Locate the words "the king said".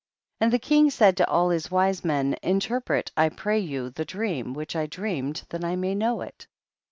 0.53-1.15